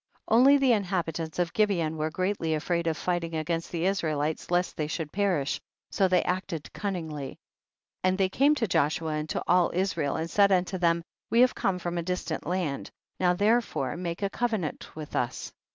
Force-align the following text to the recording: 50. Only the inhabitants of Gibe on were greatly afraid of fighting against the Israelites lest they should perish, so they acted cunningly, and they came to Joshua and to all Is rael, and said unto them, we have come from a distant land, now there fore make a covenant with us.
50. 0.21 0.23
Only 0.35 0.57
the 0.57 0.71
inhabitants 0.71 1.37
of 1.37 1.53
Gibe 1.53 1.69
on 1.79 1.95
were 1.95 2.09
greatly 2.09 2.55
afraid 2.55 2.87
of 2.87 2.97
fighting 2.97 3.35
against 3.35 3.71
the 3.71 3.85
Israelites 3.85 4.49
lest 4.49 4.75
they 4.75 4.87
should 4.87 5.11
perish, 5.11 5.61
so 5.91 6.07
they 6.07 6.23
acted 6.23 6.73
cunningly, 6.73 7.37
and 8.03 8.17
they 8.17 8.27
came 8.27 8.55
to 8.55 8.67
Joshua 8.67 9.11
and 9.11 9.29
to 9.29 9.43
all 9.47 9.69
Is 9.69 9.95
rael, 9.95 10.15
and 10.15 10.27
said 10.27 10.51
unto 10.51 10.79
them, 10.79 11.03
we 11.29 11.41
have 11.41 11.53
come 11.53 11.77
from 11.77 11.99
a 11.99 12.01
distant 12.01 12.47
land, 12.47 12.89
now 13.19 13.35
there 13.35 13.61
fore 13.61 13.95
make 13.95 14.23
a 14.23 14.29
covenant 14.31 14.89
with 14.95 15.15
us. 15.15 15.53